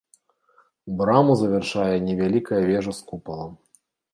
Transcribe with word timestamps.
Браму 1.01 1.35
завяршае 1.43 1.87
невялікая 2.07 2.61
вежа 2.71 2.91
з 3.01 3.07
купалам. 3.13 3.51